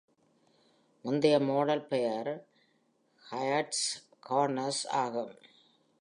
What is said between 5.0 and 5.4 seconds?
ஆகும்.